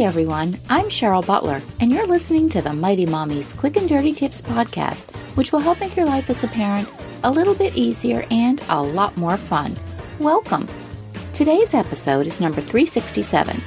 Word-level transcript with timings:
Hi, 0.00 0.06
everyone. 0.06 0.56
I'm 0.70 0.86
Cheryl 0.86 1.26
Butler, 1.26 1.60
and 1.78 1.92
you're 1.92 2.06
listening 2.06 2.48
to 2.48 2.62
the 2.62 2.72
Mighty 2.72 3.04
Mommy's 3.04 3.52
Quick 3.52 3.76
and 3.76 3.86
Dirty 3.86 4.14
Tips 4.14 4.40
podcast, 4.40 5.14
which 5.36 5.52
will 5.52 5.60
help 5.60 5.78
make 5.78 5.94
your 5.94 6.06
life 6.06 6.30
as 6.30 6.42
a 6.42 6.48
parent 6.48 6.88
a 7.22 7.30
little 7.30 7.54
bit 7.54 7.76
easier 7.76 8.24
and 8.30 8.62
a 8.70 8.82
lot 8.82 9.14
more 9.18 9.36
fun. 9.36 9.76
Welcome. 10.18 10.66
Today's 11.34 11.74
episode 11.74 12.26
is 12.26 12.40
number 12.40 12.62
367 12.62 13.60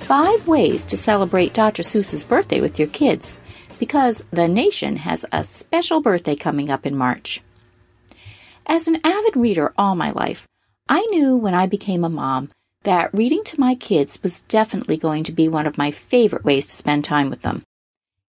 Five 0.00 0.48
Ways 0.48 0.84
to 0.86 0.96
Celebrate 0.96 1.54
Dr. 1.54 1.84
Seuss's 1.84 2.24
Birthday 2.24 2.60
with 2.60 2.80
Your 2.80 2.88
Kids, 2.88 3.38
because 3.78 4.24
the 4.32 4.48
nation 4.48 4.96
has 4.96 5.24
a 5.30 5.44
special 5.44 6.00
birthday 6.00 6.34
coming 6.34 6.68
up 6.68 6.84
in 6.84 6.96
March. 6.96 7.42
As 8.66 8.88
an 8.88 8.98
avid 9.04 9.36
reader 9.36 9.72
all 9.78 9.94
my 9.94 10.10
life, 10.10 10.48
I 10.88 11.02
knew 11.10 11.36
when 11.36 11.54
I 11.54 11.66
became 11.66 12.02
a 12.02 12.08
mom 12.08 12.48
that 12.82 13.12
reading 13.12 13.42
to 13.44 13.60
my 13.60 13.74
kids 13.74 14.22
was 14.22 14.42
definitely 14.42 14.96
going 14.96 15.24
to 15.24 15.32
be 15.32 15.48
one 15.48 15.66
of 15.66 15.78
my 15.78 15.90
favorite 15.90 16.44
ways 16.44 16.66
to 16.66 16.72
spend 16.72 17.04
time 17.04 17.30
with 17.30 17.42
them. 17.42 17.62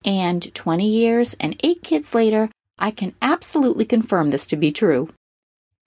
And 0.05 0.53
20 0.53 0.87
years 0.87 1.35
and 1.39 1.55
8 1.63 1.81
kids 1.81 2.13
later, 2.13 2.49
I 2.77 2.91
can 2.91 3.15
absolutely 3.21 3.85
confirm 3.85 4.29
this 4.29 4.45
to 4.47 4.55
be 4.55 4.71
true. 4.71 5.09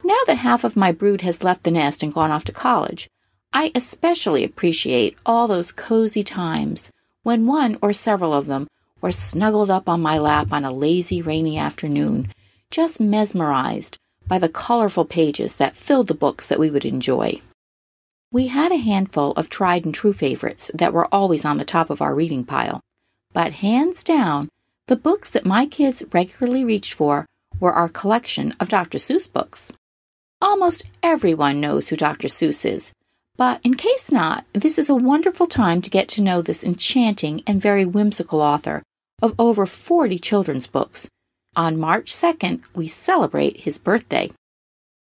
Now 0.02 0.18
that 0.26 0.38
half 0.38 0.64
of 0.64 0.76
my 0.76 0.92
brood 0.92 1.20
has 1.22 1.42
left 1.44 1.64
the 1.64 1.70
nest 1.70 2.02
and 2.02 2.12
gone 2.12 2.30
off 2.30 2.44
to 2.44 2.52
college, 2.52 3.08
I 3.52 3.72
especially 3.74 4.44
appreciate 4.44 5.16
all 5.24 5.48
those 5.48 5.72
cozy 5.72 6.22
times 6.22 6.90
when 7.22 7.46
one 7.46 7.78
or 7.82 7.92
several 7.92 8.32
of 8.32 8.46
them 8.46 8.68
were 9.00 9.12
snuggled 9.12 9.70
up 9.70 9.88
on 9.88 10.00
my 10.00 10.18
lap 10.18 10.52
on 10.52 10.64
a 10.64 10.72
lazy, 10.72 11.20
rainy 11.22 11.58
afternoon, 11.58 12.28
just 12.70 13.00
mesmerized 13.00 13.98
by 14.26 14.38
the 14.38 14.48
colorful 14.48 15.04
pages 15.04 15.56
that 15.56 15.76
filled 15.76 16.08
the 16.08 16.14
books 16.14 16.48
that 16.48 16.58
we 16.58 16.70
would 16.70 16.84
enjoy. 16.84 17.40
We 18.32 18.48
had 18.48 18.72
a 18.72 18.76
handful 18.76 19.32
of 19.32 19.48
tried 19.48 19.84
and 19.84 19.94
true 19.94 20.12
favorites 20.12 20.70
that 20.74 20.92
were 20.92 21.12
always 21.14 21.44
on 21.44 21.58
the 21.58 21.64
top 21.64 21.90
of 21.90 22.02
our 22.02 22.14
reading 22.14 22.44
pile, 22.44 22.80
but 23.32 23.52
hands 23.52 24.02
down, 24.02 24.48
the 24.88 24.96
books 24.96 25.30
that 25.30 25.46
my 25.46 25.66
kids 25.66 26.02
regularly 26.12 26.64
reached 26.64 26.92
for 26.92 27.26
were 27.60 27.72
our 27.72 27.88
collection 27.88 28.54
of 28.58 28.68
Dr. 28.68 28.98
Seuss 28.98 29.32
books. 29.32 29.72
Almost 30.40 30.90
everyone 31.02 31.60
knows 31.60 31.88
who 31.88 31.96
Dr. 31.96 32.28
Seuss 32.28 32.68
is, 32.68 32.92
but 33.36 33.60
in 33.62 33.74
case 33.74 34.10
not, 34.10 34.44
this 34.52 34.78
is 34.78 34.90
a 34.90 34.94
wonderful 34.94 35.46
time 35.46 35.80
to 35.82 35.90
get 35.90 36.08
to 36.08 36.22
know 36.22 36.42
this 36.42 36.64
enchanting 36.64 37.42
and 37.46 37.60
very 37.60 37.84
whimsical 37.84 38.40
author 38.40 38.82
of 39.22 39.34
over 39.38 39.66
40 39.66 40.18
children's 40.18 40.66
books. 40.66 41.08
On 41.54 41.78
March 41.78 42.12
2nd, 42.12 42.64
we 42.74 42.88
celebrate 42.88 43.60
his 43.60 43.78
birthday. 43.78 44.30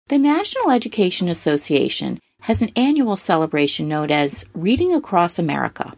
The 0.07 0.17
National 0.17 0.71
Education 0.71 1.29
Association 1.29 2.19
has 2.41 2.61
an 2.61 2.71
annual 2.75 3.15
celebration 3.15 3.87
known 3.87 4.11
as 4.11 4.45
Reading 4.53 4.93
Across 4.93 5.37
America, 5.37 5.93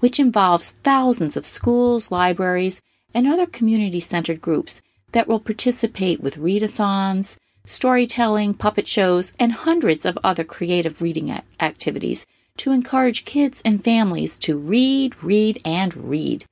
which 0.00 0.18
involves 0.18 0.70
thousands 0.70 1.36
of 1.36 1.46
schools, 1.46 2.10
libraries, 2.10 2.80
and 3.14 3.26
other 3.26 3.46
community 3.46 4.00
centered 4.00 4.40
groups 4.40 4.82
that 5.12 5.28
will 5.28 5.40
participate 5.40 6.20
with 6.20 6.38
readathons, 6.38 7.36
storytelling, 7.64 8.54
puppet 8.54 8.88
shows, 8.88 9.32
and 9.38 9.52
hundreds 9.52 10.04
of 10.04 10.18
other 10.24 10.44
creative 10.44 11.02
reading 11.02 11.30
activities 11.60 12.26
to 12.56 12.72
encourage 12.72 13.24
kids 13.24 13.62
and 13.64 13.84
families 13.84 14.38
to 14.38 14.58
read, 14.58 15.22
read, 15.22 15.60
and 15.64 15.94
read. 15.96 16.44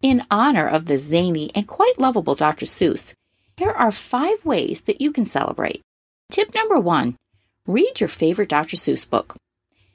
In 0.00 0.22
honor 0.30 0.66
of 0.66 0.86
the 0.86 0.98
zany 0.98 1.50
and 1.54 1.66
quite 1.66 1.98
lovable 1.98 2.34
Dr. 2.34 2.66
Seuss, 2.66 3.14
here 3.56 3.70
are 3.70 3.92
five 3.92 4.44
ways 4.44 4.82
that 4.82 5.00
you 5.00 5.12
can 5.12 5.26
celebrate. 5.26 5.82
Tip 6.30 6.54
number 6.54 6.78
one 6.78 7.16
read 7.70 8.00
your 8.00 8.08
favorite 8.08 8.48
Dr. 8.48 8.76
Seuss 8.76 9.08
book. 9.08 9.36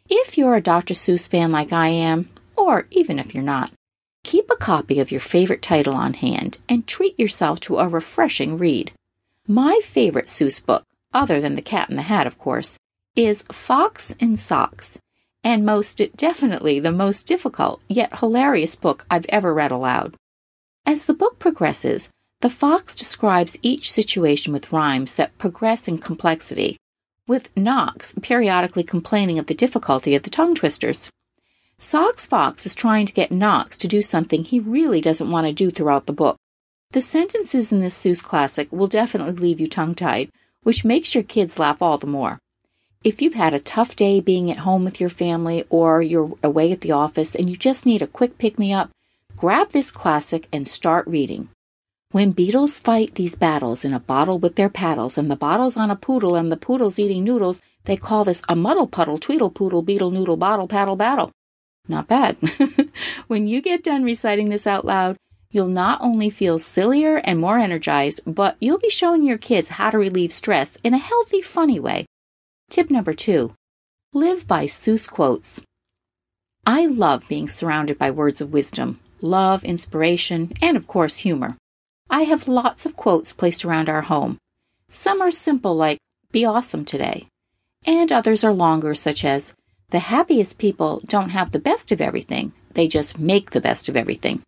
If 0.09 0.37
you're 0.37 0.55
a 0.55 0.61
Dr. 0.61 0.93
Seuss 0.93 1.29
fan 1.29 1.51
like 1.51 1.73
I 1.73 1.89
am, 1.89 2.27
or 2.55 2.87
even 2.91 3.19
if 3.19 3.33
you're 3.33 3.43
not, 3.43 3.73
keep 4.23 4.49
a 4.49 4.55
copy 4.55 4.99
of 4.99 5.11
your 5.11 5.19
favorite 5.19 5.61
title 5.61 5.93
on 5.93 6.13
hand 6.13 6.59
and 6.69 6.87
treat 6.87 7.19
yourself 7.19 7.59
to 7.61 7.77
a 7.79 7.87
refreshing 7.87 8.57
read. 8.57 8.91
My 9.47 9.81
favorite 9.83 10.27
Seuss 10.27 10.65
book, 10.65 10.83
other 11.13 11.41
than 11.41 11.55
The 11.55 11.61
Cat 11.61 11.89
in 11.89 11.97
the 11.97 12.03
Hat, 12.03 12.25
of 12.25 12.37
course, 12.37 12.77
is 13.15 13.43
Fox 13.51 14.13
in 14.13 14.37
Socks, 14.37 14.99
and 15.43 15.65
most 15.65 16.01
definitely 16.15 16.79
the 16.79 16.91
most 16.91 17.27
difficult 17.27 17.83
yet 17.87 18.19
hilarious 18.19 18.75
book 18.75 19.05
I've 19.09 19.25
ever 19.29 19.53
read 19.53 19.71
aloud. 19.71 20.15
As 20.85 21.05
the 21.05 21.13
book 21.13 21.39
progresses, 21.39 22.09
the 22.41 22.49
fox 22.49 22.95
describes 22.95 23.57
each 23.61 23.91
situation 23.91 24.53
with 24.53 24.71
rhymes 24.71 25.15
that 25.15 25.37
progress 25.37 25.87
in 25.87 25.97
complexity 25.97 26.77
with 27.27 27.55
Knox 27.57 28.13
periodically 28.21 28.83
complaining 28.83 29.39
of 29.39 29.47
the 29.47 29.53
difficulty 29.53 30.15
of 30.15 30.23
the 30.23 30.29
tongue 30.29 30.53
twisters. 30.53 31.09
Socks 31.77 32.27
Fox 32.27 32.65
is 32.65 32.75
trying 32.75 33.05
to 33.05 33.13
get 33.13 33.31
Knox 33.31 33.75
to 33.77 33.87
do 33.87 34.01
something 34.01 34.43
he 34.43 34.59
really 34.59 35.01
doesn't 35.01 35.31
want 35.31 35.47
to 35.47 35.53
do 35.53 35.71
throughout 35.71 36.05
the 36.05 36.13
book. 36.13 36.37
The 36.91 37.01
sentences 37.01 37.71
in 37.71 37.81
this 37.81 37.97
Seuss 37.97 38.23
classic 38.23 38.71
will 38.71 38.87
definitely 38.87 39.33
leave 39.33 39.59
you 39.59 39.67
tongue 39.67 39.95
tied, 39.95 40.29
which 40.63 40.85
makes 40.85 41.13
your 41.13 41.23
kids 41.23 41.59
laugh 41.59 41.81
all 41.81 41.97
the 41.97 42.07
more. 42.07 42.39
If 43.03 43.21
you've 43.21 43.33
had 43.33 43.53
a 43.53 43.59
tough 43.59 43.95
day 43.95 44.19
being 44.19 44.49
at 44.49 44.59
home 44.59 44.85
with 44.85 44.99
your 44.99 45.09
family 45.09 45.65
or 45.69 46.01
you're 46.01 46.31
away 46.43 46.71
at 46.71 46.81
the 46.81 46.91
office 46.91 47.35
and 47.35 47.49
you 47.49 47.55
just 47.55 47.85
need 47.85 48.01
a 48.01 48.07
quick 48.07 48.37
pick 48.37 48.57
me 48.57 48.71
up, 48.71 48.89
grab 49.35 49.71
this 49.71 49.91
classic 49.91 50.47
and 50.53 50.67
start 50.67 51.05
reading. 51.07 51.49
When 52.15 52.31
beetles 52.31 52.79
fight 52.79 53.15
these 53.15 53.35
battles 53.35 53.83
in 53.83 53.93
a 53.93 53.99
bottle 53.99 54.39
with 54.39 54.55
their 54.55 54.69
paddles, 54.69 55.17
and 55.17 55.29
the 55.29 55.35
bottle's 55.35 55.75
on 55.75 55.91
a 55.91 55.97
poodle 55.97 56.37
and 56.37 56.49
the 56.49 56.55
poodle's 56.55 56.97
eating 56.97 57.25
noodles, 57.25 57.61
they 57.83 57.97
call 57.97 58.23
this 58.23 58.41
a 58.47 58.55
muddle 58.55 58.87
puddle, 58.87 59.17
tweedle 59.17 59.49
poodle, 59.49 59.81
beetle 59.81 60.11
noodle, 60.11 60.37
bottle, 60.37 60.65
paddle, 60.65 60.95
battle. 60.95 61.33
Not 61.89 62.07
bad. 62.07 62.37
when 63.27 63.49
you 63.49 63.61
get 63.61 63.83
done 63.83 64.05
reciting 64.05 64.47
this 64.47 64.65
out 64.65 64.85
loud, 64.85 65.17
you'll 65.51 65.67
not 65.67 65.99
only 65.99 66.29
feel 66.29 66.57
sillier 66.57 67.17
and 67.17 67.37
more 67.37 67.59
energized, 67.59 68.21
but 68.25 68.55
you'll 68.61 68.79
be 68.79 68.89
showing 68.89 69.25
your 69.25 69.37
kids 69.37 69.67
how 69.75 69.89
to 69.89 69.97
relieve 69.97 70.31
stress 70.31 70.77
in 70.85 70.93
a 70.93 70.97
healthy, 70.97 71.41
funny 71.41 71.81
way. 71.81 72.05
Tip 72.69 72.89
number 72.89 73.11
two 73.11 73.53
live 74.13 74.47
by 74.47 74.67
Seuss 74.67 75.11
quotes. 75.11 75.61
I 76.65 76.85
love 76.85 77.27
being 77.27 77.49
surrounded 77.49 77.97
by 77.97 78.09
words 78.09 78.39
of 78.39 78.53
wisdom, 78.53 79.01
love, 79.19 79.65
inspiration, 79.65 80.53
and 80.61 80.77
of 80.77 80.87
course, 80.87 81.17
humor. 81.17 81.57
I 82.15 82.21
have 82.21 82.47
lots 82.47 82.85
of 82.85 82.95
quotes 82.95 83.33
placed 83.33 83.65
around 83.65 83.89
our 83.89 84.03
home. 84.03 84.37
Some 84.89 85.21
are 85.21 85.31
simple, 85.31 85.75
like, 85.75 85.99
be 86.31 86.45
awesome 86.45 86.85
today, 86.85 87.27
and 87.85 88.09
others 88.09 88.41
are 88.41 88.53
longer, 88.53 88.95
such 88.95 89.25
as, 89.25 89.53
the 89.89 89.99
happiest 89.99 90.57
people 90.57 91.01
don't 91.05 91.31
have 91.31 91.51
the 91.51 91.59
best 91.59 91.91
of 91.91 91.99
everything, 91.99 92.53
they 92.71 92.87
just 92.87 93.19
make 93.19 93.49
the 93.49 93.59
best 93.59 93.89
of 93.89 93.97
everything. 93.97 94.43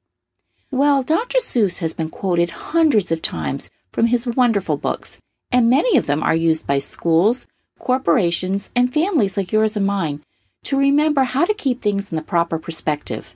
Well, 0.71 1.03
Dr. 1.03 1.39
Seuss 1.39 1.79
has 1.79 1.93
been 1.93 2.09
quoted 2.09 2.51
hundreds 2.71 3.11
of 3.11 3.21
times 3.21 3.69
from 3.91 4.05
his 4.05 4.25
wonderful 4.25 4.77
books, 4.77 5.19
and 5.51 5.69
many 5.69 5.97
of 5.97 6.05
them 6.05 6.23
are 6.23 6.33
used 6.49 6.65
by 6.65 6.79
schools, 6.79 7.47
corporations, 7.77 8.71
and 8.77 8.93
families 8.93 9.35
like 9.35 9.51
yours 9.51 9.75
and 9.75 9.85
mine 9.85 10.21
to 10.63 10.77
remember 10.79 11.23
how 11.23 11.43
to 11.43 11.53
keep 11.53 11.81
things 11.81 12.13
in 12.13 12.15
the 12.15 12.21
proper 12.21 12.57
perspective. 12.57 13.33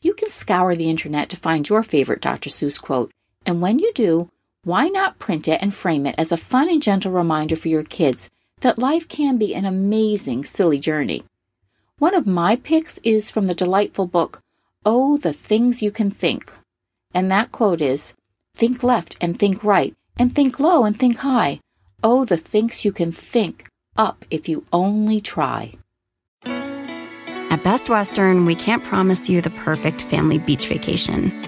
You 0.00 0.14
can 0.14 0.30
scour 0.30 0.74
the 0.74 0.90
internet 0.90 1.28
to 1.28 1.36
find 1.36 1.68
your 1.68 1.84
favorite 1.84 2.20
Dr. 2.20 2.50
Seuss 2.50 2.82
quote 2.82 3.12
And 3.48 3.62
when 3.62 3.78
you 3.78 3.90
do, 3.94 4.28
why 4.64 4.88
not 4.88 5.18
print 5.18 5.48
it 5.48 5.62
and 5.62 5.72
frame 5.72 6.04
it 6.04 6.14
as 6.18 6.32
a 6.32 6.36
fun 6.36 6.68
and 6.68 6.82
gentle 6.82 7.12
reminder 7.12 7.56
for 7.56 7.68
your 7.68 7.82
kids 7.82 8.28
that 8.60 8.78
life 8.78 9.08
can 9.08 9.38
be 9.38 9.54
an 9.54 9.64
amazing, 9.64 10.44
silly 10.44 10.78
journey? 10.78 11.24
One 11.98 12.14
of 12.14 12.26
my 12.26 12.56
picks 12.56 12.98
is 12.98 13.30
from 13.30 13.46
the 13.46 13.54
delightful 13.54 14.06
book, 14.06 14.42
Oh, 14.84 15.16
the 15.16 15.32
Things 15.32 15.82
You 15.82 15.90
Can 15.90 16.10
Think. 16.10 16.52
And 17.14 17.30
that 17.30 17.50
quote 17.50 17.80
is 17.80 18.12
Think 18.54 18.82
left 18.82 19.16
and 19.18 19.38
think 19.38 19.64
right, 19.64 19.96
and 20.18 20.34
think 20.34 20.60
low 20.60 20.84
and 20.84 20.98
think 20.98 21.16
high. 21.20 21.60
Oh, 22.04 22.26
the 22.26 22.36
things 22.36 22.84
you 22.84 22.92
can 22.92 23.12
think 23.12 23.70
up 23.96 24.26
if 24.30 24.46
you 24.46 24.66
only 24.74 25.22
try. 25.22 25.72
At 26.44 27.64
Best 27.64 27.88
Western, 27.88 28.44
we 28.44 28.54
can't 28.54 28.84
promise 28.84 29.30
you 29.30 29.40
the 29.40 29.48
perfect 29.48 30.02
family 30.02 30.38
beach 30.38 30.66
vacation. 30.66 31.47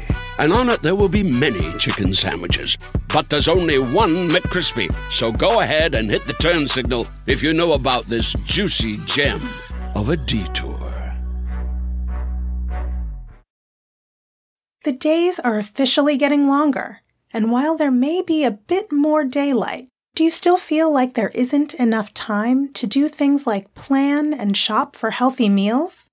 and 0.41 0.51
on 0.51 0.69
it 0.69 0.81
there 0.81 0.95
will 0.95 1.07
be 1.07 1.23
many 1.23 1.71
chicken 1.77 2.15
sandwiches. 2.15 2.75
But 3.13 3.29
there's 3.29 3.47
only 3.47 3.77
one 3.77 4.27
McCrispy. 4.27 4.89
So 5.11 5.31
go 5.31 5.61
ahead 5.61 5.93
and 5.93 6.09
hit 6.09 6.25
the 6.25 6.33
turn 6.33 6.67
signal 6.67 7.07
if 7.27 7.43
you 7.43 7.53
know 7.53 7.73
about 7.73 8.05
this 8.05 8.33
juicy 8.45 8.97
gem 9.05 9.39
of 9.95 10.09
a 10.09 10.17
detour. 10.17 10.79
The 14.83 14.93
days 14.93 15.37
are 15.39 15.59
officially 15.59 16.17
getting 16.17 16.47
longer, 16.47 17.01
and 17.31 17.51
while 17.51 17.77
there 17.77 17.91
may 17.91 18.23
be 18.23 18.43
a 18.43 18.49
bit 18.49 18.91
more 18.91 19.23
daylight, 19.23 19.89
do 20.15 20.23
you 20.23 20.31
still 20.31 20.57
feel 20.57 20.91
like 20.91 21.13
there 21.13 21.29
isn't 21.29 21.75
enough 21.75 22.15
time 22.15 22.73
to 22.73 22.87
do 22.87 23.07
things 23.07 23.45
like 23.45 23.75
plan 23.75 24.33
and 24.33 24.57
shop 24.57 24.95
for 24.95 25.11
healthy 25.11 25.49
meals? 25.49 26.07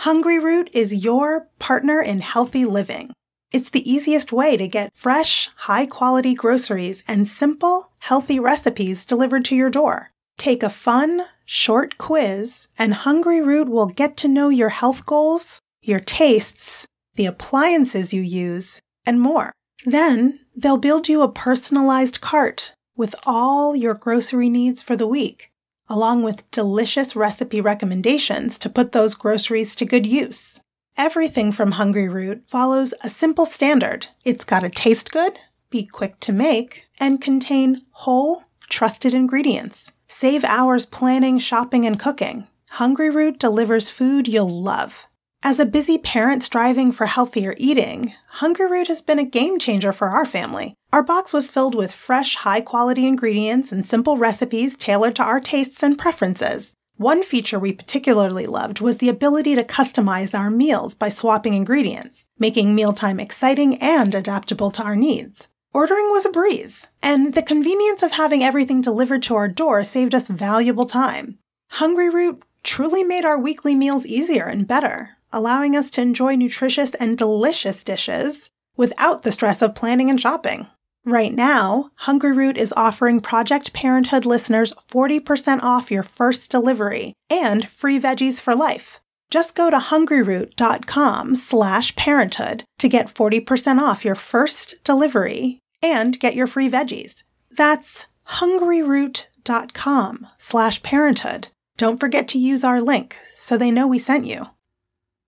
Hungryroot 0.00 0.68
is 0.72 1.04
your 1.04 1.48
partner 1.58 2.00
in 2.00 2.20
healthy 2.20 2.64
living. 2.64 3.12
It's 3.52 3.68
the 3.68 3.88
easiest 3.90 4.32
way 4.32 4.56
to 4.56 4.66
get 4.66 4.92
fresh, 4.94 5.50
high 5.56 5.84
quality 5.84 6.34
groceries 6.34 7.02
and 7.06 7.28
simple, 7.28 7.92
healthy 7.98 8.38
recipes 8.40 9.04
delivered 9.04 9.44
to 9.46 9.54
your 9.54 9.68
door. 9.68 10.10
Take 10.38 10.62
a 10.62 10.70
fun, 10.70 11.26
short 11.44 11.98
quiz, 11.98 12.68
and 12.78 12.94
Hungryroot 12.94 13.68
will 13.68 13.86
get 13.86 14.16
to 14.18 14.28
know 14.28 14.48
your 14.48 14.70
health 14.70 15.04
goals, 15.04 15.60
your 15.82 16.00
tastes, 16.00 16.86
the 17.16 17.26
appliances 17.26 18.14
you 18.14 18.22
use, 18.22 18.80
and 19.04 19.20
more. 19.20 19.52
Then 19.84 20.40
they'll 20.56 20.78
build 20.78 21.08
you 21.08 21.20
a 21.20 21.30
personalized 21.30 22.22
cart 22.22 22.72
with 22.96 23.14
all 23.26 23.76
your 23.76 23.94
grocery 23.94 24.48
needs 24.48 24.82
for 24.82 24.96
the 24.96 25.06
week, 25.06 25.50
along 25.88 26.22
with 26.22 26.50
delicious 26.50 27.14
recipe 27.14 27.60
recommendations 27.60 28.56
to 28.58 28.70
put 28.70 28.92
those 28.92 29.14
groceries 29.14 29.74
to 29.74 29.84
good 29.84 30.06
use. 30.06 30.60
Everything 30.96 31.52
from 31.52 31.72
Hungryroot 31.72 32.42
follows 32.48 32.92
a 33.02 33.08
simple 33.08 33.46
standard. 33.46 34.08
It's 34.24 34.44
got 34.44 34.60
to 34.60 34.68
taste 34.68 35.10
good, 35.10 35.38
be 35.70 35.84
quick 35.84 36.20
to 36.20 36.32
make, 36.32 36.84
and 37.00 37.20
contain 37.20 37.82
whole, 37.90 38.44
trusted 38.68 39.14
ingredients. 39.14 39.92
Save 40.08 40.44
hours 40.44 40.84
planning, 40.84 41.38
shopping, 41.38 41.86
and 41.86 41.98
cooking. 41.98 42.46
Hungryroot 42.72 43.38
delivers 43.38 43.88
food 43.88 44.28
you'll 44.28 44.62
love. 44.62 45.06
As 45.42 45.58
a 45.58 45.66
busy 45.66 45.98
parent 45.98 46.44
striving 46.44 46.92
for 46.92 47.06
healthier 47.06 47.54
eating, 47.56 48.14
Hungryroot 48.36 48.86
has 48.86 49.02
been 49.02 49.18
a 49.18 49.24
game 49.24 49.58
changer 49.58 49.92
for 49.92 50.10
our 50.10 50.24
family. 50.24 50.74
Our 50.92 51.02
box 51.02 51.32
was 51.32 51.50
filled 51.50 51.74
with 51.74 51.90
fresh, 51.90 52.36
high 52.36 52.60
quality 52.60 53.06
ingredients 53.06 53.72
and 53.72 53.84
simple 53.84 54.18
recipes 54.18 54.76
tailored 54.76 55.16
to 55.16 55.22
our 55.22 55.40
tastes 55.40 55.82
and 55.82 55.98
preferences. 55.98 56.74
One 57.02 57.24
feature 57.24 57.58
we 57.58 57.72
particularly 57.72 58.46
loved 58.46 58.80
was 58.80 58.98
the 58.98 59.08
ability 59.08 59.56
to 59.56 59.64
customize 59.64 60.38
our 60.38 60.50
meals 60.50 60.94
by 60.94 61.08
swapping 61.08 61.52
ingredients, 61.52 62.26
making 62.38 62.76
mealtime 62.76 63.18
exciting 63.18 63.76
and 63.78 64.14
adaptable 64.14 64.70
to 64.70 64.84
our 64.84 64.94
needs. 64.94 65.48
Ordering 65.74 66.12
was 66.12 66.24
a 66.24 66.30
breeze, 66.30 66.86
and 67.02 67.34
the 67.34 67.42
convenience 67.42 68.04
of 68.04 68.12
having 68.12 68.44
everything 68.44 68.80
delivered 68.80 69.24
to 69.24 69.34
our 69.34 69.48
door 69.48 69.82
saved 69.82 70.14
us 70.14 70.28
valuable 70.28 70.86
time. 70.86 71.40
Hungryroot 71.72 72.40
truly 72.62 73.02
made 73.02 73.24
our 73.24 73.36
weekly 73.36 73.74
meals 73.74 74.06
easier 74.06 74.44
and 74.44 74.68
better, 74.68 75.16
allowing 75.32 75.74
us 75.74 75.90
to 75.90 76.02
enjoy 76.02 76.36
nutritious 76.36 76.94
and 77.00 77.18
delicious 77.18 77.82
dishes 77.82 78.48
without 78.76 79.24
the 79.24 79.32
stress 79.32 79.60
of 79.60 79.74
planning 79.74 80.08
and 80.08 80.20
shopping. 80.20 80.68
Right 81.04 81.34
now, 81.34 81.90
Hungryroot 82.02 82.56
is 82.56 82.72
offering 82.76 83.20
Project 83.20 83.72
Parenthood 83.72 84.24
listeners 84.24 84.72
40% 84.88 85.60
off 85.62 85.90
your 85.90 86.04
first 86.04 86.48
delivery 86.48 87.12
and 87.28 87.68
free 87.68 87.98
veggies 87.98 88.40
for 88.40 88.54
life. 88.54 89.00
Just 89.28 89.56
go 89.56 89.68
to 89.68 89.78
hungryroot.com 89.78 91.36
slash 91.36 91.96
parenthood 91.96 92.62
to 92.78 92.88
get 92.88 93.12
40% 93.12 93.80
off 93.80 94.04
your 94.04 94.14
first 94.14 94.76
delivery 94.84 95.58
and 95.82 96.20
get 96.20 96.36
your 96.36 96.46
free 96.46 96.70
veggies. 96.70 97.14
That's 97.50 98.06
hungryroot.com 98.28 100.26
slash 100.38 100.82
parenthood. 100.82 101.48
Don't 101.78 101.98
forget 101.98 102.28
to 102.28 102.38
use 102.38 102.62
our 102.62 102.80
link 102.80 103.16
so 103.34 103.56
they 103.56 103.72
know 103.72 103.88
we 103.88 103.98
sent 103.98 104.26
you. 104.26 104.48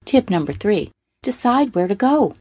Tip 0.05 0.31
number 0.31 0.53
three 0.53 0.93
decide 1.23 1.75
where 1.75 1.89
to 1.89 1.95
go. 1.95 2.35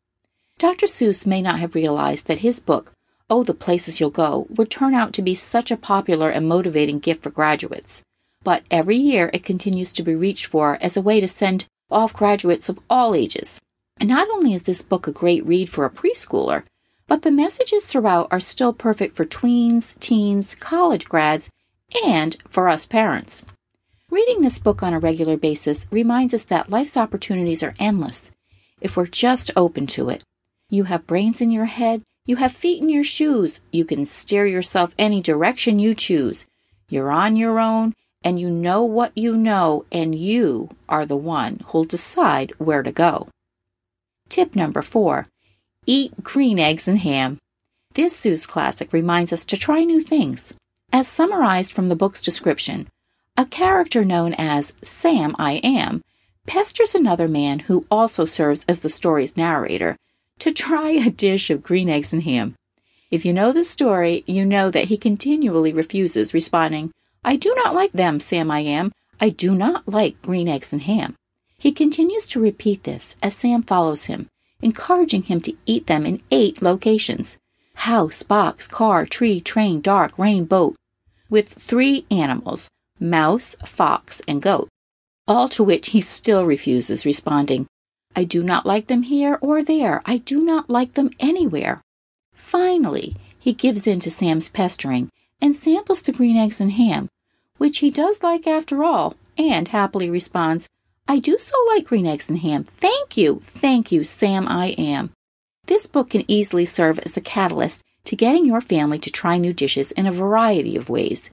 Dr. 0.60 0.86
Seuss 0.86 1.26
may 1.26 1.42
not 1.42 1.60
have 1.60 1.74
realized 1.74 2.28
that 2.28 2.40
his 2.40 2.60
book, 2.60 2.92
Oh, 3.36 3.42
the 3.42 3.56
Places 3.56 4.00
You'll 4.00 4.12
Go, 4.12 4.46
would 4.52 4.70
turn 4.70 4.94
out 4.94 5.12
to 5.14 5.24
be 5.24 5.34
such 5.34 5.72
a 5.72 5.76
popular 5.76 6.30
and 6.30 6.48
motivating 6.48 7.00
gift 7.00 7.24
for 7.24 7.32
graduates. 7.32 8.04
But 8.44 8.62
every 8.70 8.98
year 8.98 9.32
it 9.34 9.44
continues 9.44 9.92
to 9.94 10.04
be 10.04 10.14
reached 10.14 10.46
for 10.46 10.78
as 10.80 10.96
a 10.96 11.02
way 11.02 11.20
to 11.20 11.28
send 11.28 11.66
off 11.90 12.14
graduates 12.14 12.70
of 12.70 12.80
all 12.92 13.16
ages. 13.16 13.60
And 14.00 14.08
not 14.08 14.30
only 14.30 14.54
is 14.54 14.64
this 14.64 14.84
book 14.84 15.08
a 15.08 15.12
great 15.12 15.44
read 15.48 15.68
for 15.68 15.84
a 15.84 15.90
preschooler, 15.90 16.64
but 17.08 17.24
the 17.24 17.32
messages 17.32 17.86
throughout 17.86 18.28
are 18.30 18.40
still 18.40 18.72
perfect 18.72 19.16
for 19.16 19.26
tweens, 19.26 20.00
teens, 20.00 20.54
college 20.54 21.10
grads, 21.10 21.50
and 22.06 22.38
for 22.48 22.70
us 22.70 22.86
parents. 22.86 23.44
Reading 24.12 24.42
this 24.44 24.60
book 24.60 24.84
on 24.84 24.94
a 24.94 25.00
regular 25.00 25.38
basis 25.38 25.88
reminds 25.90 26.36
us 26.36 26.44
that 26.44 26.70
life's 26.70 26.96
opportunities 26.96 27.64
are 27.64 27.74
endless 27.80 28.32
if 28.80 28.96
we're 28.96 29.08
just 29.08 29.50
open 29.56 29.88
to 29.88 30.10
it. 30.10 30.24
You 30.70 30.84
have 30.84 31.08
brains 31.08 31.42
in 31.42 31.50
your 31.50 31.66
head, 31.66 32.04
you 32.26 32.38
have 32.38 32.52
feet 32.52 32.82
in 32.82 32.90
your 32.90 33.04
shoes, 33.04 33.62
you 33.72 33.86
can 33.86 34.06
steer 34.06 34.46
yourself 34.46 34.96
any 34.98 35.22
direction 35.22 35.80
you 35.80 35.94
choose. 35.94 36.48
You're 36.88 37.12
on 37.12 37.36
your 37.36 37.60
own, 37.60 37.94
and 38.24 38.40
you 38.40 38.50
know 38.50 38.84
what 38.84 39.12
you 39.18 39.36
know, 39.36 39.86
and 39.92 40.16
you 40.16 40.70
are 40.88 41.06
the 41.06 41.18
one 41.18 41.60
who'll 41.68 41.84
decide 41.84 42.54
where 42.58 42.84
to 42.84 42.92
go. 42.92 43.28
Tip 44.30 44.56
number 44.56 44.82
four 44.82 45.26
Eat 45.86 46.24
green 46.24 46.60
eggs 46.60 46.88
and 46.88 47.00
ham. 47.00 47.40
This 47.94 48.16
Seuss 48.16 48.48
classic 48.48 48.94
reminds 48.94 49.34
us 49.34 49.44
to 49.46 49.58
try 49.58 49.84
new 49.84 50.00
things. 50.00 50.54
As 50.94 51.08
summarized 51.08 51.74
from 51.74 51.90
the 51.90 51.96
book's 51.96 52.22
description, 52.22 52.88
a 53.36 53.46
character 53.46 54.06
known 54.06 54.34
as 54.36 54.76
Sam 54.82 55.36
I 55.38 55.54
Am 55.64 56.02
pesters 56.48 56.96
another 56.96 57.28
man 57.28 57.60
who 57.60 57.86
also 57.92 58.26
serves 58.26 58.64
as 58.66 58.80
the 58.80 58.90
story's 58.90 59.36
narrator 59.36 59.98
to 60.40 60.52
try 60.52 60.90
a 60.90 61.10
dish 61.10 61.50
of 61.50 61.64
green 61.64 61.90
eggs 61.90 62.14
and 62.14 62.24
ham. 62.24 62.56
If 63.12 63.26
you 63.26 63.34
know 63.34 63.52
the 63.52 63.64
story, 63.64 64.24
you 64.26 64.46
know 64.46 64.72
that 64.72 64.86
he 64.86 64.98
continually 64.98 65.72
refuses, 65.72 66.34
responding, 66.34 66.92
I 67.24 67.36
do 67.36 67.54
not 67.56 67.76
like 67.76 67.92
them, 67.92 68.20
Sam 68.20 68.52
I 68.52 68.62
Am. 68.62 68.92
I 69.22 69.30
do 69.30 69.54
not 69.56 69.88
like 69.88 70.22
green 70.22 70.48
eggs 70.48 70.74
and 70.74 70.82
ham. 70.82 71.16
He 71.58 71.72
continues 71.72 72.26
to 72.26 72.42
repeat 72.42 72.84
this 72.84 73.16
as 73.22 73.36
Sam 73.36 73.62
follows 73.62 74.06
him, 74.06 74.28
encouraging 74.62 75.24
him 75.24 75.40
to 75.42 75.56
eat 75.66 75.88
them 75.88 76.06
in 76.06 76.22
eight 76.32 76.62
locations 76.62 77.38
house, 77.76 78.22
box, 78.24 78.68
car, 78.68 79.06
tree, 79.06 79.40
train, 79.40 79.82
dark, 79.82 80.18
rain, 80.20 80.46
boat, 80.46 80.76
with 81.30 81.50
three 81.50 82.06
animals 82.12 82.70
mouse, 83.00 83.56
fox, 83.66 84.22
and 84.28 84.42
goat. 84.42 84.68
All 85.28 85.48
to 85.50 85.64
which 85.64 85.90
he 85.90 86.02
still 86.02 86.46
refuses, 86.46 87.06
responding, 87.06 87.68
I 88.16 88.24
do 88.24 88.44
not 88.44 88.66
like 88.66 88.88
them 88.88 89.04
here 89.04 89.38
or 89.42 89.64
there. 89.64 90.02
I 90.06 90.18
do 90.18 90.42
not 90.42 90.70
like 90.70 90.94
them 90.94 91.10
anywhere. 91.20 91.82
Finally, 92.34 93.16
he 93.40 93.54
gives 93.54 93.88
in 93.88 94.00
to 94.02 94.12
Sam's 94.12 94.50
pestering 94.50 95.10
and 95.42 95.56
samples 95.56 96.02
the 96.02 96.12
green 96.12 96.38
eggs 96.38 96.62
and 96.62 96.72
ham, 96.74 97.10
which 97.58 97.80
he 97.80 97.90
does 97.90 98.24
like 98.24 98.48
after 98.48 98.84
all, 98.84 99.16
and 99.38 99.68
happily 99.68 100.10
responds, 100.10 100.68
I 101.08 101.20
do 101.20 101.38
so 101.38 101.56
like 101.68 101.86
green 101.86 102.06
eggs 102.06 102.30
and 102.30 102.40
ham. 102.40 102.64
Thank 102.64 103.18
you, 103.18 103.42
thank 103.44 103.92
you, 103.92 104.04
Sam 104.04 104.48
I 104.48 104.68
am. 104.78 105.12
This 105.66 105.88
book 105.88 106.12
can 106.12 106.30
easily 106.30 106.66
serve 106.66 107.00
as 107.00 107.18
a 107.18 107.22
catalyst 107.22 107.84
to 108.06 108.16
getting 108.16 108.46
your 108.46 108.62
family 108.62 109.00
to 109.00 109.12
try 109.12 109.38
new 109.38 109.54
dishes 109.54 109.92
in 109.92 110.08
a 110.08 110.12
variety 110.12 110.76
of 110.76 110.90
ways. 110.90 111.30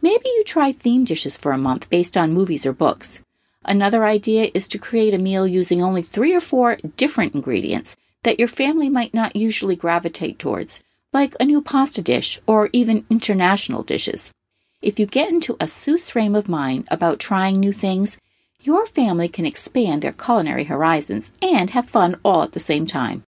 Maybe 0.00 0.28
you 0.28 0.44
try 0.44 0.72
theme 0.72 1.04
dishes 1.04 1.36
for 1.36 1.52
a 1.52 1.58
month 1.58 1.90
based 1.90 2.16
on 2.16 2.32
movies 2.32 2.66
or 2.66 2.72
books. 2.72 3.22
Another 3.64 4.04
idea 4.04 4.50
is 4.54 4.68
to 4.68 4.78
create 4.78 5.14
a 5.14 5.18
meal 5.18 5.46
using 5.46 5.82
only 5.82 6.02
three 6.02 6.34
or 6.34 6.40
four 6.40 6.76
different 6.96 7.34
ingredients 7.34 7.96
that 8.22 8.38
your 8.38 8.48
family 8.48 8.88
might 8.88 9.14
not 9.14 9.36
usually 9.36 9.76
gravitate 9.76 10.38
towards, 10.38 10.82
like 11.12 11.34
a 11.38 11.44
new 11.44 11.60
pasta 11.60 12.02
dish 12.02 12.40
or 12.46 12.70
even 12.72 13.06
international 13.10 13.82
dishes. 13.82 14.32
If 14.80 14.98
you 15.00 15.06
get 15.06 15.30
into 15.30 15.54
a 15.54 15.66
Seuss 15.66 16.10
frame 16.10 16.34
of 16.34 16.48
mind 16.48 16.86
about 16.90 17.18
trying 17.18 17.56
new 17.56 17.72
things, 17.72 18.18
your 18.62 18.86
family 18.86 19.28
can 19.28 19.46
expand 19.46 20.02
their 20.02 20.12
culinary 20.12 20.64
horizons 20.64 21.32
and 21.42 21.70
have 21.70 21.88
fun 21.88 22.16
all 22.24 22.42
at 22.42 22.52
the 22.52 22.60
same 22.60 22.86
time. 22.86 23.24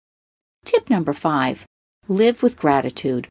Tip 0.63 0.89
number 0.89 1.13
five 1.13 1.65
live 2.07 2.43
with 2.43 2.57
gratitude. 2.57 3.27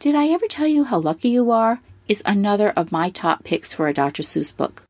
Did 0.00 0.14
I 0.14 0.28
ever 0.28 0.46
tell 0.46 0.66
you 0.66 0.84
how 0.84 0.98
lucky 0.98 1.28
you 1.28 1.50
are? 1.50 1.80
Is 2.08 2.22
another 2.26 2.70
of 2.70 2.90
my 2.90 3.08
top 3.10 3.44
picks 3.44 3.72
for 3.72 3.86
a 3.86 3.94
Dr. 3.94 4.24
Seuss 4.24 4.56
book. 4.56 4.84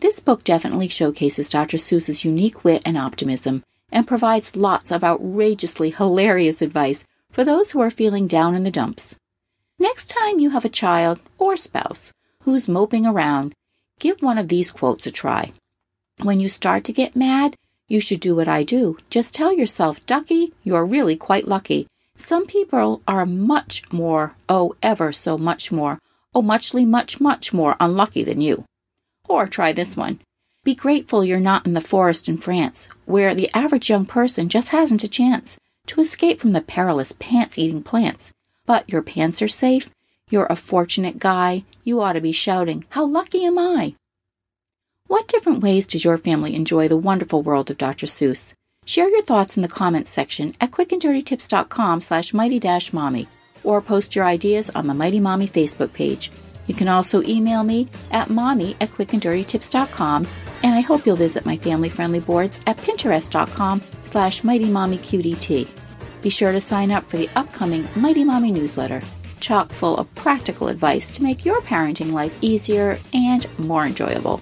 This 0.00 0.20
book 0.20 0.44
definitely 0.44 0.88
showcases 0.88 1.48
Dr. 1.48 1.76
Seuss's 1.76 2.24
unique 2.24 2.64
wit 2.64 2.82
and 2.84 2.98
optimism 2.98 3.62
and 3.90 4.06
provides 4.06 4.56
lots 4.56 4.90
of 4.90 5.04
outrageously 5.04 5.90
hilarious 5.90 6.60
advice 6.60 7.04
for 7.30 7.44
those 7.44 7.70
who 7.70 7.80
are 7.80 7.90
feeling 7.90 8.26
down 8.26 8.54
in 8.54 8.64
the 8.64 8.70
dumps. 8.70 9.16
Next 9.78 10.08
time 10.08 10.38
you 10.38 10.50
have 10.50 10.64
a 10.64 10.68
child 10.68 11.20
or 11.38 11.56
spouse 11.56 12.12
who's 12.42 12.68
moping 12.68 13.06
around, 13.06 13.54
give 13.98 14.20
one 14.20 14.38
of 14.38 14.48
these 14.48 14.70
quotes 14.70 15.06
a 15.06 15.10
try. 15.10 15.52
When 16.22 16.40
you 16.40 16.48
start 16.48 16.84
to 16.84 16.92
get 16.92 17.16
mad, 17.16 17.56
you 17.88 18.00
should 18.00 18.20
do 18.20 18.36
what 18.36 18.48
I 18.48 18.62
do. 18.62 18.98
Just 19.10 19.34
tell 19.34 19.52
yourself, 19.52 20.04
Ducky, 20.06 20.52
you're 20.62 20.84
really 20.84 21.16
quite 21.16 21.48
lucky. 21.48 21.86
Some 22.16 22.46
people 22.46 23.02
are 23.08 23.26
much 23.26 23.82
more, 23.92 24.34
oh, 24.48 24.76
ever 24.82 25.12
so 25.12 25.36
much 25.36 25.72
more, 25.72 25.98
oh, 26.34 26.42
muchly, 26.42 26.84
much, 26.84 27.20
much 27.20 27.52
more 27.52 27.76
unlucky 27.80 28.22
than 28.22 28.40
you. 28.40 28.64
Or 29.28 29.46
try 29.46 29.72
this 29.72 29.96
one. 29.96 30.20
Be 30.64 30.74
grateful 30.74 31.24
you're 31.24 31.40
not 31.40 31.66
in 31.66 31.74
the 31.74 31.80
forest 31.80 32.28
in 32.28 32.38
France, 32.38 32.88
where 33.04 33.34
the 33.34 33.50
average 33.54 33.90
young 33.90 34.06
person 34.06 34.48
just 34.48 34.70
hasn't 34.70 35.04
a 35.04 35.08
chance 35.08 35.58
to 35.86 36.00
escape 36.00 36.40
from 36.40 36.52
the 36.52 36.60
perilous 36.60 37.12
pants 37.12 37.58
eating 37.58 37.82
plants. 37.82 38.32
But 38.66 38.90
your 38.90 39.02
pants 39.02 39.42
are 39.42 39.48
safe. 39.48 39.90
You're 40.30 40.46
a 40.46 40.56
fortunate 40.56 41.18
guy. 41.18 41.64
You 41.84 42.00
ought 42.00 42.14
to 42.14 42.20
be 42.20 42.32
shouting, 42.32 42.84
How 42.90 43.04
lucky 43.04 43.44
am 43.44 43.58
I? 43.58 43.94
What 45.06 45.28
different 45.28 45.62
ways 45.62 45.86
does 45.86 46.04
your 46.04 46.16
family 46.16 46.54
enjoy 46.54 46.88
the 46.88 46.96
wonderful 46.96 47.42
world 47.42 47.70
of 47.70 47.76
Dr. 47.76 48.06
Seuss? 48.06 48.54
Share 48.86 49.10
your 49.10 49.22
thoughts 49.22 49.56
in 49.56 49.62
the 49.62 49.68
comments 49.68 50.12
section 50.12 50.54
at 50.60 50.70
quickanddirtytips.com 50.70 52.00
slash 52.00 52.32
mighty-mommy 52.32 53.28
or 53.62 53.80
post 53.80 54.14
your 54.14 54.24
ideas 54.24 54.70
on 54.70 54.86
the 54.86 54.94
Mighty 54.94 55.20
Mommy 55.20 55.48
Facebook 55.48 55.92
page. 55.92 56.30
You 56.66 56.74
can 56.74 56.88
also 56.88 57.22
email 57.22 57.62
me 57.62 57.88
at 58.10 58.30
mommy 58.30 58.76
at 58.80 58.90
quickanddirtytips.com 58.90 60.26
and 60.62 60.74
I 60.74 60.80
hope 60.80 61.04
you'll 61.04 61.16
visit 61.16 61.44
my 61.44 61.56
family-friendly 61.58 62.20
boards 62.20 62.58
at 62.66 62.78
pinterest.com 62.78 63.82
slash 64.04 64.40
mightymommyqdt. 64.42 65.68
Be 66.22 66.30
sure 66.30 66.52
to 66.52 66.60
sign 66.60 66.90
up 66.90 67.08
for 67.10 67.18
the 67.18 67.28
upcoming 67.36 67.86
Mighty 67.94 68.24
Mommy 68.24 68.50
newsletter, 68.50 69.02
chock 69.40 69.72
full 69.72 69.98
of 69.98 70.12
practical 70.14 70.68
advice 70.68 71.10
to 71.10 71.22
make 71.22 71.44
your 71.44 71.60
parenting 71.60 72.12
life 72.12 72.34
easier 72.40 72.98
and 73.12 73.46
more 73.58 73.84
enjoyable. 73.84 74.40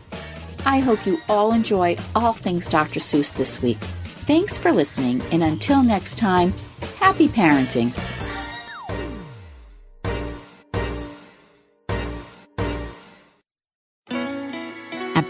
I 0.64 0.79
hope 0.79 1.05
you 1.07 1.19
all 1.29 1.52
enjoy 1.52 1.97
all 2.14 2.33
things 2.33 2.69
Dr. 2.69 3.00
Seuss 3.00 3.35
this 3.35 3.61
week. 3.61 3.79
Thanks 4.26 4.57
for 4.57 4.71
listening, 4.71 5.21
and 5.33 5.43
until 5.43 5.83
next 5.83 6.19
time, 6.19 6.55
happy 7.00 7.26
parenting. 7.26 7.93